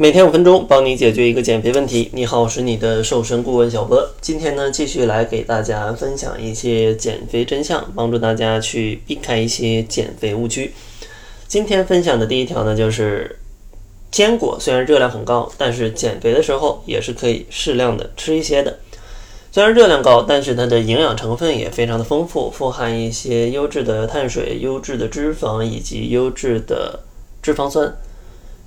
[0.00, 2.08] 每天五分钟，帮你解决一个减肥问题。
[2.12, 4.08] 你好，我是你的瘦身顾问小波。
[4.20, 10.72] 今天呢，继续来给大家分享一些减肥真相，帮助大家去避开一些减肥误区。
[11.48, 13.40] 今天分享的第一条呢，就是
[14.12, 18.78] 坚果虽然热量很高，但是减肥的时候也是可以适量的吃一些的。
[19.50, 27.00] 虽然热量高，但是它的营养成分也非常的丰富，富含一些优质的碳水、优质的脂肪以及优质的
[27.42, 27.92] 脂肪酸。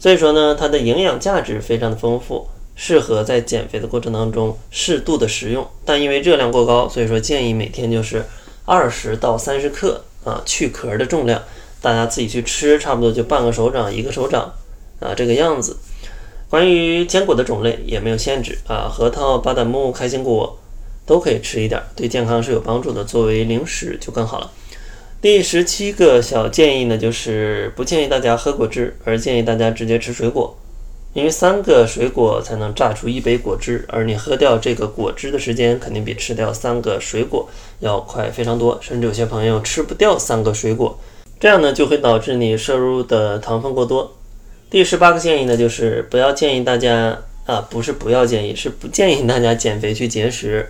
[0.01, 5.67] 所以说呢，它的营养价值非常的丰富，适合在减肥的过程当中适度的食用。
[5.85, 8.25] 但因为热量过高，所以说建议每天就是
[8.65, 11.43] 二十到三十克啊，去壳的重量，
[11.83, 14.51] 大家自己去吃，差不多就半个手掌、一个手掌
[14.99, 15.77] 啊这个样子。
[16.49, 20.57] 关于坚果的种类也没有限制啊，核桃、巴旦木、开心果
[21.05, 24.49] 都可以吃一点，对健康是有帮助的，作为零食就更好了。
[25.21, 30.57] 第十七个小建议呢，就是不建议大家喝果汁，而建议大家直接吃水果，
[31.13, 37.47] 因为三个水果才能榨出一杯果汁，而你喝掉这个果汁的时间肯定比吃掉三个水果
[37.81, 40.99] 要快非常多，甚至有些朋友吃不掉三个水果，
[41.39, 44.15] 这样呢就会导致你摄入的糖分过多。
[44.71, 50.67] 第十八个建议呢，就是不要建议大家啊，不是不要建议，是不建议大家减肥去节食。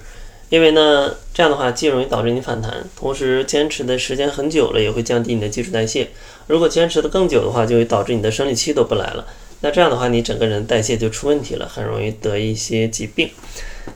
[0.52, 6.10] 因为呢，这样的话既容易导致你反弹，同时坚持的时间很久了，也会降低你的基础代谢。
[6.48, 9.26] 如果坚持的更久的话，就会导致你的生理期都不来了。
[9.62, 13.30] 那这样的话，你整个人代谢就出问题了，很容易得一些疾病。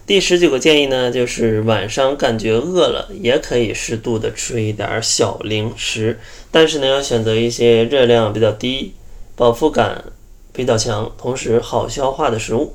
[0.08, 6.18] 第十九个建议呢，就是晚上感觉饿了，也可以适度的吃一点小零食，
[6.52, 8.94] 但是呢，要选择一些热量比较低、
[9.36, 10.06] 饱腹感
[10.54, 12.74] 比较强，同时好消化的食物。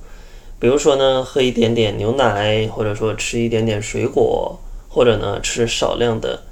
[0.60, 6.42] 比如说呢，喝一点点牛奶，或者说吃一点点水果，或者呢吃少量的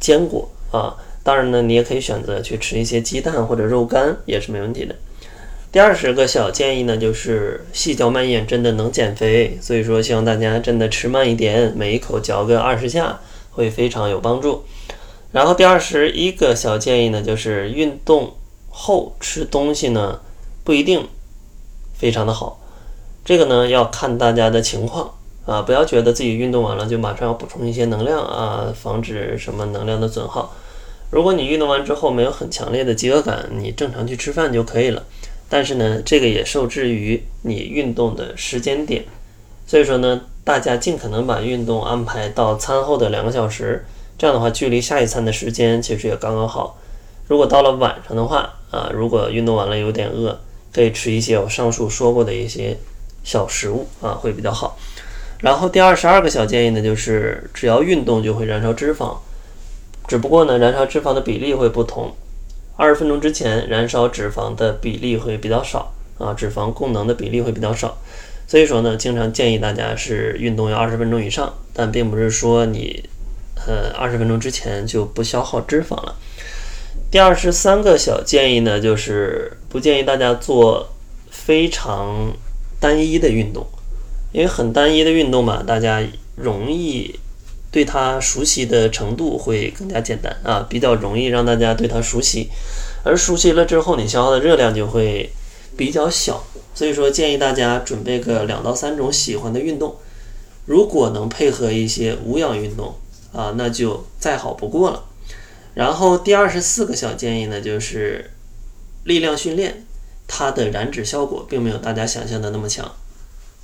[0.00, 0.96] 坚果啊。
[1.22, 4.96] 当然呢，你也可以选择去吃一些鸡蛋或者肉干，也是没问题的。
[5.70, 14.64] 第二十个小建议呢，就是细嚼慢咽真的能减肥，所以说希望大家真的吃慢一点，每一口嚼个二十下，会非常有帮助。
[15.30, 18.34] 然后第二十一个小建议呢，就是运动
[18.70, 20.20] 后吃东西呢
[20.64, 21.06] 不一定
[21.94, 22.58] 非常的好。
[23.24, 25.10] 这个呢要看大家的情况
[25.46, 30.52] 啊，不要觉得自己运动完了就马上要补充一些能量啊，防止什么能量的损耗。
[31.10, 35.04] 如果你运动完之后没有很强烈的饥饿感，你正常去吃饭就可以了。
[35.48, 39.04] 但是呢，这个也受制于你运动的时间点。
[39.66, 43.84] 所以说呢，大家尽可能把运动安排到餐后的两个小时，
[44.16, 46.78] 这样的话距离下一餐的时间其实也刚刚好。
[47.28, 50.40] 如果到了晚上的话啊，如果运动完了有点饿，
[50.72, 52.78] 可以吃一些我上述说过的一些。
[53.24, 54.76] 小食物啊会比较好，
[55.40, 59.16] 然后第二十二个小建议呢，就是只要运动就会燃烧脂肪，
[60.08, 62.12] 只不过呢燃烧脂肪的比例会不同，
[62.76, 67.96] 二十分钟之前燃烧脂肪的比例会比较少啊，脂肪供能的比例会比较少，
[68.46, 73.08] 所以说呢，经常建议大家是运动要二十分钟以上，但并不是说你
[73.66, 76.16] 呃二十分钟之前就不消耗脂肪了。
[77.10, 80.88] 第二十三个小建议呢，就是不建议大家做
[81.30, 82.32] 非常。
[82.82, 83.64] 单一的运动，
[84.32, 86.02] 因为很单一的运动嘛，大家
[86.34, 87.14] 容易
[87.70, 92.50] 对它熟悉的程度会更加简单啊，比较容易让大家对它熟悉，
[93.04, 95.30] 而熟悉了之后，你消耗的热量就会
[95.76, 96.44] 比较小。
[96.74, 99.94] 所以说，建议大家准备个两到三种喜欢的运动，
[100.66, 102.94] 如果能配合一些无氧运动
[103.32, 105.04] 啊，那就再好不过了。
[105.74, 108.32] 然后第二十四个小建议呢，就是
[109.04, 109.86] 力量训练。
[110.34, 112.90] 它的燃脂效果并没有大家想象的那么强，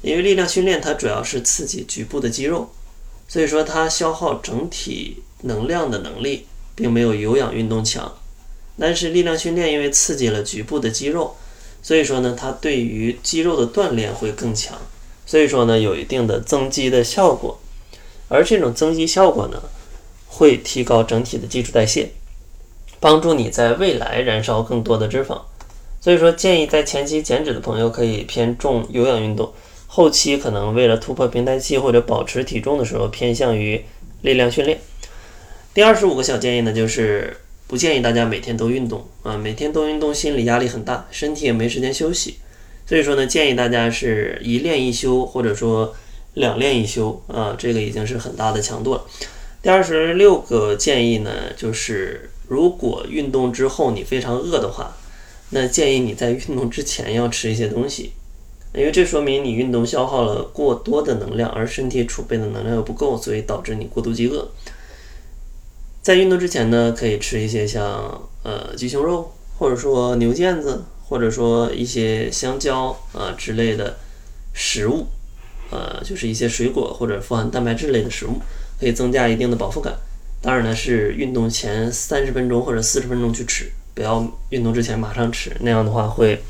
[0.02, 2.68] 因为力量训练它主要是刺激局部的肌肉，
[3.26, 8.12] 所以说它消耗整体能量的能力并没有有氧运动强。
[8.78, 11.34] 但是力量训练因为刺激了局部的肌肉，
[11.82, 14.78] 所以说呢，它对于肌肉的锻炼会更强，
[15.24, 17.58] 所以说呢，有一定的增肌的效果。
[18.28, 19.62] 而这种增肌效果呢，
[20.26, 22.10] 会提高整体的基础代谢，
[23.00, 25.40] 帮助你在未来燃烧更多的脂肪。
[26.00, 29.52] 所以说，建议在前期减脂的朋友可以偏重有氧运动，
[29.88, 33.84] 后期可能为了突破平台期或者保持体重的时候，偏向于
[34.22, 34.78] 力量训练。
[35.74, 37.36] 第二十五个小建议呢，就是
[37.66, 42.36] 不建议大家每天都运动啊，每天都运动心理压力很大，身体也没时间休息。
[42.86, 45.94] 所以说呢，建议大家是一练一休，或者说
[46.34, 49.04] 两练一休啊，这个已经是很大的强度了。
[49.60, 54.96] 第二十六个建议呢，就是如果运动之后你非常饿的话。
[55.50, 58.12] 那建议你在运动之前要吃一些东西，
[58.74, 64.48] 因为这说明你运动消耗了过多的能量，而身体储备的能量又不够，所以导致你过度饥饿。
[66.02, 73.96] 在运动之前呢，可以吃一些像呃鸡胸肉，或者说牛腱子，或者说一些香蕉啊之类的
[74.52, 75.06] 食物，
[75.70, 78.40] 呃，就是一些水果或者富含蛋白质类的食物，
[78.78, 79.94] 可以增加一定的饱腹感。
[80.40, 86.40] 当然呢，是运动前三十分钟或者四十分钟去吃，不要运动之前马上吃，那样的话会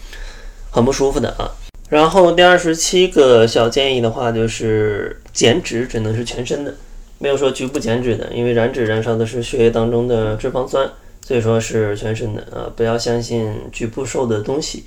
[0.71, 1.49] 很不舒服的啊。
[1.89, 6.75] 然后第二十七个小建议的话，就是减脂只能是全身的，
[7.17, 10.87] 没有说局部减脂的，因为燃脂燃烧的是血液当中的脂肪酸，
[11.23, 14.85] 所以说是全身的啊，不要相信局部瘦的东西。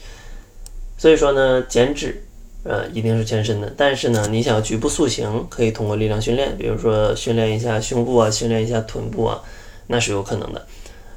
[0.99, 2.23] 所以说呢，减脂
[2.63, 9.41] 呃一定是全身的，但是呢，你想局部塑形，可以通过力量训练，比如说训练一下胸部啊，训练一下臀部啊，
[9.87, 10.67] 那是有可能的。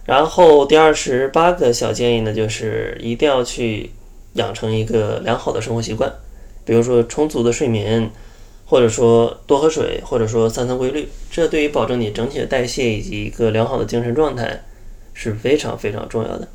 [0.07, 3.91] 然后第二十八个小建议呢，就是一定要去。
[4.35, 6.13] 养成一个良好的生活习惯，
[6.65, 8.11] 比如说充足的睡眠，
[8.67, 14.65] 或者说多喝水，或者说三餐规律，这对于保证你整体的代谢以及一个良好的精神状态
[15.13, 16.49] 是非常非常重要的。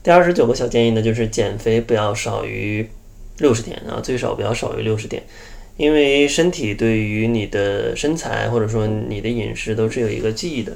[0.00, 2.88] 第二十九个小建议呢，就是减肥不要少于
[3.38, 5.20] 六十天啊，最少不要少于六十天，
[5.76, 10.72] 因为身体对于你的身材或者说你的饮食都是有一个记忆的。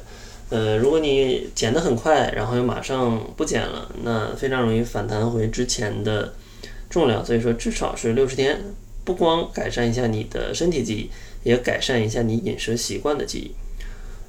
[0.50, 6.34] 呃，如果你减得很快，然后又马上不减了，那非常容易反弹回之前的。
[6.90, 8.58] 重量，所以说至少是六十天，
[9.04, 11.10] 不光改善一下你的身体记忆，
[11.42, 13.50] 也改善一下你饮食习惯的记忆。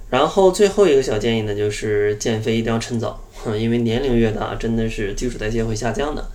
[0.09, 3.23] 然后最后一个小建议呢，就是减肥一定要趁早，
[3.57, 6.27] 因为年龄越大，真的是基础代谢会下降的。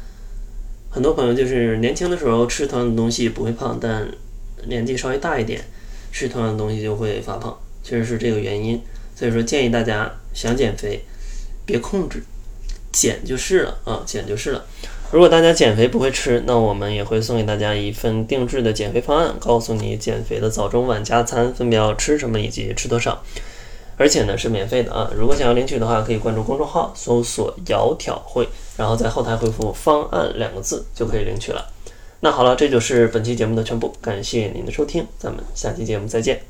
[0.88, 4.08] 很多朋友就是年轻的时候吃同样的东西不会胖，但
[4.66, 5.62] 年纪稍微大一点，
[6.10, 8.80] 吃同样的东西就会发胖，确实是这个原因。
[9.14, 11.04] 所以说建议大家想减肥，
[11.64, 12.22] 别控制，
[12.92, 14.64] 减就是了啊，减就是了。
[15.12, 23.22] 如果大家减肥不会吃，那我们也会送给大家一份定制的减肥方案，告诉你减肥的早中晚加餐分别要吃什么以及吃多少，
[23.96, 25.08] 而且呢是免费的啊！
[25.16, 31.64] 如果想要领取的话，可以关注公众号，搜索“窈窕会”，然后在后台回复“方案”两个字就可以领取了。
[32.20, 36.44] 那好了，这就是本期节目的全部，感谢您的收听，咱们下期节目再见。